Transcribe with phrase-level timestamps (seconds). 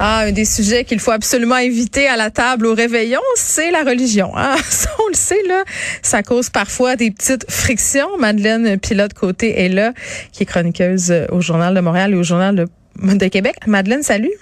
[0.00, 3.84] Ah, un des sujets qu'il faut absolument éviter à la table au réveillon, c'est la
[3.84, 4.36] religion.
[4.36, 4.56] Hein?
[4.98, 5.62] on le sait, là,
[6.02, 8.18] ça cause parfois des petites frictions.
[8.18, 9.92] Madeleine Pilote-Côté est là,
[10.32, 12.66] qui est chroniqueuse au Journal de Montréal et au Journal
[13.00, 13.54] de Québec.
[13.66, 14.32] Madeleine, salut.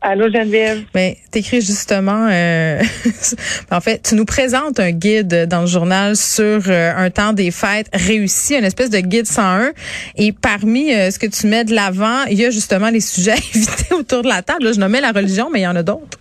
[0.00, 0.84] Allô Geneviève?
[0.94, 2.80] Ben, t'écris justement, euh,
[3.72, 7.50] en fait, tu nous présentes un guide dans le journal sur euh, un temps des
[7.50, 9.72] fêtes réussi, une espèce de guide 101.
[10.16, 13.32] Et parmi euh, ce que tu mets de l'avant, il y a justement les sujets
[13.32, 14.72] à éviter autour de la table.
[14.72, 16.18] je nommais la religion, mais il y en a d'autres.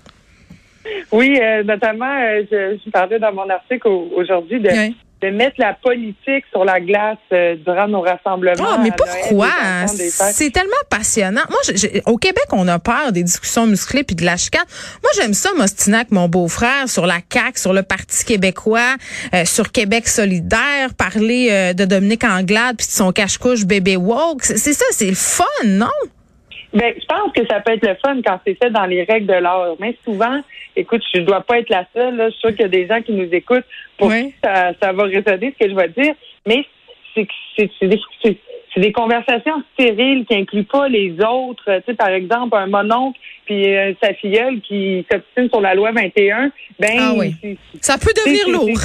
[1.12, 2.20] Oui, notamment,
[2.52, 4.70] je, je, parlais dans mon article aujourd'hui de
[5.22, 8.76] de mettre la politique sur la glace euh, durant nos rassemblements.
[8.76, 9.50] Oh, mais pourquoi?
[9.88, 11.42] C'est tellement passionnant.
[11.50, 11.60] Moi,
[12.06, 14.66] au Québec, on a peur des discussions musclées puis de la chicane.
[15.02, 18.96] Moi, j'aime ça, m'ostinac, mon beau-frère, sur la CAQ, sur le Parti québécois,
[19.34, 24.44] euh, sur Québec solidaire, parler euh, de Dominique Anglade puis de son cache-couche bébé woke.
[24.44, 25.88] C'est ça, c'est le fun, non?
[26.78, 29.26] Ben, je pense que ça peut être le fun quand c'est fait dans les règles
[29.26, 29.76] de l'art.
[29.80, 30.42] Mais souvent,
[30.76, 32.16] écoute, je ne dois pas être la seule.
[32.16, 32.30] Là.
[32.30, 33.66] Je suis sûre qu'il y a des gens qui nous écoutent
[33.98, 36.14] pour qui ça, ça va résonner ce que je vais dire.
[36.46, 36.66] Mais
[37.16, 38.00] c'est des,
[38.76, 41.64] des conversations stériles qui incluent pas les autres.
[41.80, 45.92] Tu sais, par exemple, un mononcle puis euh, sa filleule qui s'obstine sur la loi
[45.94, 46.52] 21.
[46.80, 47.58] Ben, ah oui.
[47.82, 48.78] ça peut devenir lourd.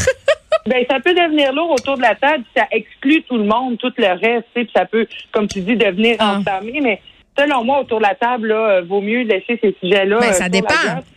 [0.66, 2.44] ben, ça peut devenir lourd autour de la table.
[2.56, 4.46] Ça exclut tout le monde, tout le reste.
[4.54, 6.38] Puis ça peut, comme tu dis, devenir ah.
[6.38, 6.80] entamé.
[6.80, 7.02] Mais
[7.38, 10.18] selon moi, autour de la table, là, euh, vaut mieux laisser ces sujets-là.
[10.20, 10.74] Ben, ça dépend.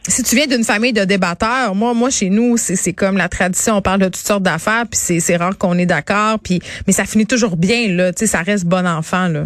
[0.08, 3.76] Si tu viens d'une famille de débatteurs, moi, moi, chez nous, c'est comme la tradition.
[3.78, 7.06] On parle de toutes sortes d'affaires, puis c'est rare qu'on est d'accord, puis mais ça
[7.06, 8.14] finit toujours bien, là.
[8.14, 9.46] Tu sais, ça reste bon enfant, là.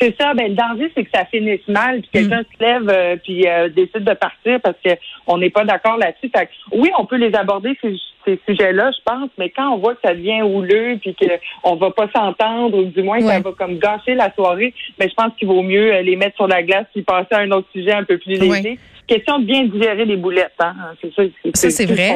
[0.00, 0.34] C'est ça.
[0.34, 2.44] Ben, le danger, c'est que ça finisse mal, puis quelqu'un mm.
[2.44, 4.90] se lève euh, puis euh, décide de partir parce que
[5.26, 6.30] on n'est pas d'accord là-dessus.
[6.34, 9.94] Fait oui, on peut les aborder ces, ces sujets-là, je pense, mais quand on voit
[9.94, 13.78] que ça devient houleux puis qu'on va pas s'entendre ou du moins ça va comme
[13.78, 16.62] gâcher la soirée, mais ben, je pense qu'il vaut mieux euh, les mettre sur la
[16.62, 20.04] glace puis passer à un autre sujet un peu plus léger question de bien digérer
[20.04, 20.52] les boulettes.
[20.58, 20.74] Hein?
[21.00, 21.22] C'est ça,
[21.54, 22.14] ça c'est vrai.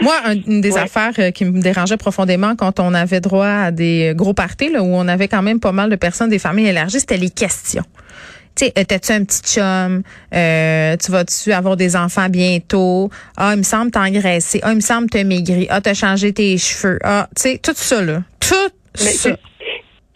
[0.00, 0.14] Moi,
[0.46, 4.34] une des affaires euh, qui me dérangeait profondément quand on avait droit à des gros
[4.34, 7.16] parties, là, où on avait quand même pas mal de personnes, des familles élargies, c'était
[7.16, 7.84] les questions.
[8.54, 10.02] Tu sais, t'as-tu un petit chum?
[10.34, 13.08] Euh, tu vas-tu avoir des enfants bientôt?
[13.36, 14.60] Ah, il me semble t'engraisser.
[14.62, 15.66] Ah, il me semble te maigri.
[15.70, 16.98] Ah, t'as changé tes cheveux.
[17.02, 18.22] Ah, tu sais, tout ça, là.
[18.40, 18.54] Tout
[18.94, 19.30] ça.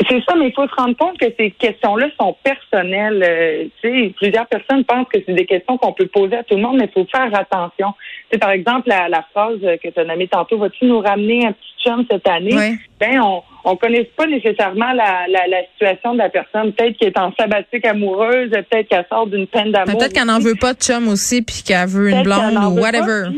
[0.08, 3.22] C'est ça, mais il faut se rendre compte que ces questions-là sont personnelles.
[3.26, 6.56] Euh, tu sais, plusieurs personnes pensent que c'est des questions qu'on peut poser à tout
[6.56, 7.94] le monde, mais il faut faire attention.
[8.30, 11.52] Tu par exemple, la, la phrase que tu as nommée tantôt, vas-tu nous ramener un
[11.52, 12.76] petit chum cette année?
[13.00, 16.72] Ben, on on connaît pas nécessairement la, la, la situation de la personne.
[16.72, 19.98] Peut-être qu'elle est en sabbatique amoureuse, peut-être qu'elle sort d'une peine d'amour.
[19.98, 23.30] Peut-être qu'elle n'en veut pas de chum aussi, puis qu'elle veut une blonde ou whatever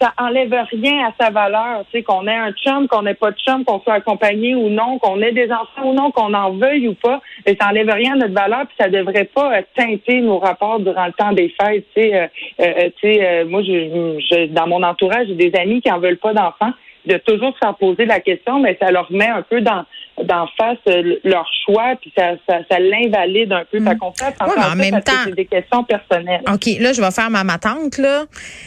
[0.00, 3.30] ça enlève rien à sa valeur, tu sais, qu'on ait un chum, qu'on n'ait pas
[3.32, 6.52] de chum, qu'on soit accompagné ou non, qu'on ait des enfants ou non, qu'on en
[6.52, 9.62] veuille ou pas, mais ça enlève rien à notre valeur, puis ça devrait pas euh,
[9.76, 12.26] teinter nos rapports durant le temps des fêtes, tu sais, euh,
[12.60, 16.18] euh, tu sais, moi, je, je, dans mon entourage, j'ai des amis qui en veulent
[16.18, 16.72] pas d'enfants,
[17.06, 19.84] de toujours se faire poser la question, mais ça leur met un peu dans
[20.24, 20.78] d'en face
[21.24, 23.80] leur choix, puis ça, ça, ça l'invalide un peu.
[23.80, 23.98] Mm.
[23.98, 26.42] qu'on fait en, même temps, c'est des questions personnelles.
[26.52, 28.24] OK, là, je vais faire ma matante, là.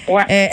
[0.08, 0.24] Ouais.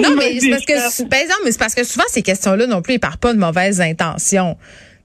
[0.00, 2.82] non, mais c'est parce que, ben, non, mais c'est parce que souvent, ces questions-là non
[2.82, 4.56] plus, ils partent pas de mauvaises intentions.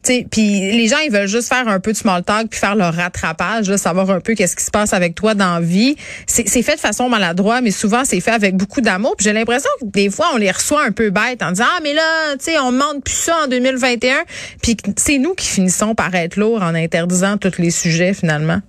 [0.03, 2.93] Puis les gens, ils veulent juste faire un peu de small talk puis faire leur
[2.93, 5.95] rattrapage, savoir un peu qu'est-ce qui se passe avec toi dans la vie.
[6.27, 9.15] C'est fait de façon maladroite, mais souvent c'est fait avec beaucoup d'amour.
[9.17, 11.79] Puis j'ai l'impression que des fois on les reçoit un peu bêtes en disant ah
[11.83, 14.15] mais là, tu sais, on demande plus ça en 2021.
[14.61, 18.59] Puis c'est nous qui finissons par être lourds en interdisant tous les sujets finalement.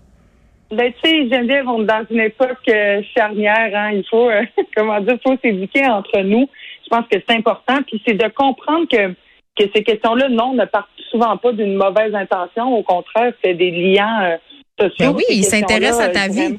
[0.70, 3.90] Ben, tu sais, dans une époque euh, charnière, hein.
[3.92, 4.42] Il faut, euh,
[4.76, 6.48] comment dire, faut s'éduquer entre nous.
[6.84, 7.78] Je pense que c'est important.
[7.86, 9.14] Puis c'est de comprendre que,
[9.56, 12.76] que ces questions-là, non, ne partent souvent pas d'une mauvaise intention.
[12.76, 14.36] Au contraire, c'est des liens euh,
[14.80, 15.12] sociaux.
[15.12, 16.58] Ben oui, ils s'intéressent à ta vie.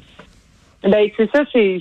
[0.82, 1.80] Ben, c'est ça, c'est,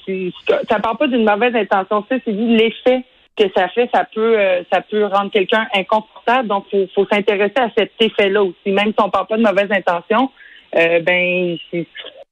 [0.70, 2.06] ça part pas d'une mauvaise intention.
[2.10, 3.04] Ça, c'est l'effet
[3.38, 4.38] que ça fait, ça peut,
[4.72, 6.48] ça peut rendre quelqu'un inconfortable.
[6.48, 8.72] Donc, faut, faut s'intéresser à cet effet-là aussi.
[8.72, 10.32] Même si on part pas de mauvaise intention,
[10.76, 11.58] euh, ben,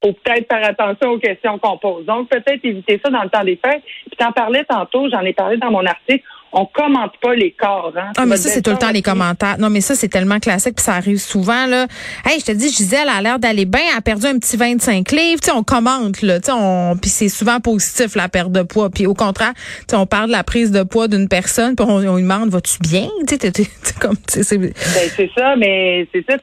[0.03, 2.05] faut peut-être faire attention aux questions qu'on pose.
[2.05, 3.83] Donc, peut-être éviter ça dans le temps des fêtes.
[3.83, 6.23] Puis t'en parlais tantôt, j'en ai parlé dans mon article.
[6.55, 7.91] On commente pas les corps.
[7.97, 8.11] Hein.
[8.15, 9.57] Ah, mais ça, c'est tout le temps les commentaires.
[9.57, 11.65] Non, mais ça, c'est tellement classique, puis ça arrive souvent.
[11.65, 11.87] Là.
[12.25, 14.55] Hey, je te dis, Gisèle elle a l'air d'aller bien, elle a perdu un petit
[14.55, 15.41] 25 livres.
[15.41, 16.39] Tu sais, on commente, là.
[16.39, 16.95] Tu sais, on...
[16.95, 18.89] Puis c'est souvent positif, la perte de poids.
[18.91, 21.85] Puis au contraire, tu sais, on parle de la prise de poids d'une personne, puis
[21.89, 23.09] on, lui demande, vas-tu bien?
[23.27, 23.51] Tu sais,
[23.99, 24.15] comme...
[24.27, 24.57] c'est...
[24.57, 24.71] Ben,
[25.15, 26.37] c'est ça, mais c'est ça,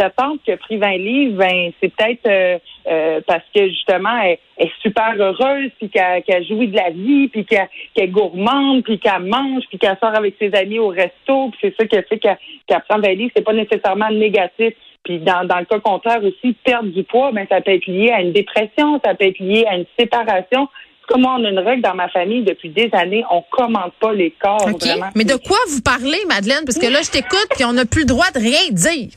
[0.00, 4.18] ta tante qui a pris 20 livres, ben, c'est peut-être euh, euh, parce que justement,
[4.22, 8.82] elle, est super heureuse, puis qu'elle qu jouit de la vie, puis qu'elle est gourmande,
[8.82, 11.96] puis qu'elle mange, puis qu'elle sort avec ses amis au resto, puis c'est ça qui
[12.08, 13.30] fait qu'elle qu prend 20 livres.
[13.36, 14.72] C'est pas nécessairement négatif.
[15.04, 18.10] puis dans, dans le cas contraire aussi, perdre du poids, ben ça peut être lié
[18.10, 20.68] à une dépression, ça peut être lié à une séparation.
[21.08, 24.12] Comme moi, on a une règle dans ma famille depuis des années, on commande pas
[24.12, 24.68] les corps.
[24.78, 25.08] Vraiment.
[25.14, 26.64] Mais de quoi vous parlez, Madeleine?
[26.64, 29.10] Parce que là, je t'écoute, puis on n'a plus le droit de rien dire.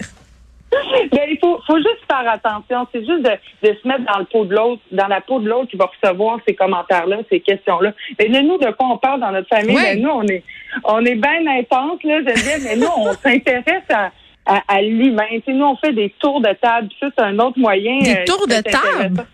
[1.27, 2.87] Il faut, faut juste faire attention.
[2.91, 5.49] C'est juste de, de, se mettre dans le pot de l'autre, dans la peau de
[5.49, 7.93] l'autre qui va recevoir ces commentaires-là, ces questions-là.
[8.19, 9.75] Mais nous, de quoi on parle dans notre famille?
[9.75, 10.43] Ben, nous, on est,
[10.83, 14.11] on est bien intense, là, je mais nous, on s'intéresse à,
[14.45, 15.27] à, à l'humain.
[15.47, 16.89] nous, on fait des tours de table.
[16.99, 17.99] Ça, c'est un autre moyen.
[17.99, 19.25] Des euh, tours de table?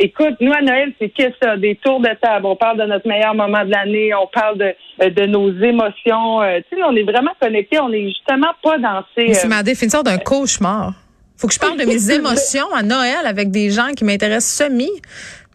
[0.00, 1.56] Écoute, nous, à Noël, c'est que ça?
[1.56, 2.46] Des tours de table.
[2.46, 4.14] On parle de notre meilleur moment de l'année.
[4.14, 6.40] On parle de, euh, de nos émotions.
[6.42, 7.80] Euh, tu sais, on est vraiment connectés.
[7.80, 9.34] On est justement pas dans ces...
[9.34, 10.92] C'est ma définition d'un cauchemar.
[11.36, 14.90] Faut que je parle de mes émotions à Noël avec des gens qui m'intéressent semi.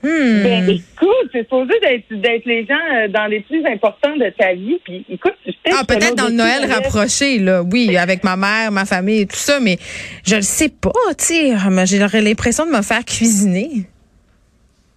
[0.02, 0.44] Hmm.
[0.44, 4.78] Ben, écoute, c'est supposé d'être les gens dans les plus importants de ta vie.
[4.84, 5.34] Puis, écoute,
[5.72, 9.38] ah, peut-être dans le Noël rapproché, là, oui, avec ma mère, ma famille et tout
[9.38, 9.78] ça, mais
[10.26, 11.98] je le sais pas, tu sais.
[11.98, 13.88] J'aurais l'impression de me faire cuisiner.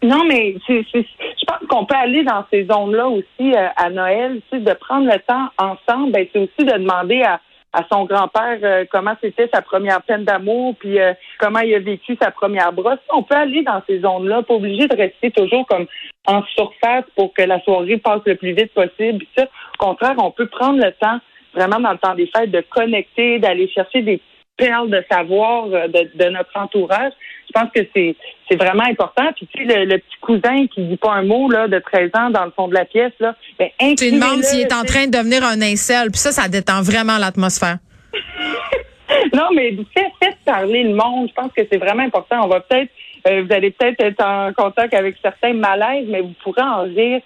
[0.06, 4.40] Non, mais c'est, je pense qu'on peut aller dans ces zones-là aussi euh, à Noël,
[4.50, 6.12] tu sais, de prendre le temps ensemble.
[6.12, 7.40] Ben, c'est aussi de demander à,
[7.72, 11.80] à son grand-père euh, comment c'était sa première peine d'amour, puis euh, comment il a
[11.80, 13.00] vécu sa première brosse.
[13.12, 15.86] On peut aller dans ces zones-là, pas obligé de rester toujours comme
[16.28, 19.24] en surface pour que la soirée passe le plus vite possible.
[19.36, 21.18] ça, au contraire, on peut prendre le temps,
[21.52, 24.20] vraiment dans le temps des fêtes, de connecter, d'aller chercher des
[24.56, 27.12] perles de savoir de, de notre entourage
[27.46, 28.16] je pense que c'est
[28.48, 29.32] c'est vraiment important.
[29.34, 32.30] Puis tu sais, le, petit cousin qui dit pas un mot là de 13 ans
[32.30, 35.16] dans le fond de la pièce là, ben Tu demandes s'il est en train de
[35.16, 37.78] devenir un incel, puis ça, ça détend vraiment l'atmosphère.
[39.34, 41.28] non, mais faites, faites parler le monde.
[41.28, 42.44] Je pense que c'est vraiment important.
[42.44, 42.90] On va peut-être,
[43.28, 47.20] euh, vous allez peut-être être en contact avec certains malaises, mais vous pourrez en rire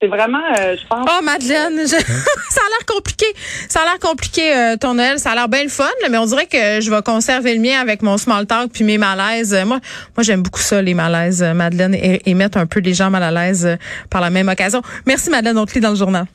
[0.00, 1.08] c'est vraiment, euh, je pense.
[1.08, 3.24] Oh, Madeleine, ça a l'air compliqué.
[3.68, 5.18] Ça a l'air compliqué, euh, ton Noël.
[5.18, 7.80] Ça a l'air bien le fun, mais on dirait que je vais conserver le mien
[7.80, 9.54] avec mon small talk puis mes malaises.
[9.66, 9.80] Moi,
[10.14, 13.30] moi j'aime beaucoup ça, les malaises, Madeleine, et, mettre un peu les gens mal à
[13.30, 13.78] l'aise
[14.10, 14.82] par la même occasion.
[15.06, 15.56] Merci, Madeleine.
[15.56, 16.26] On te lit dans le journal.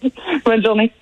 [0.44, 0.92] Bonne journée.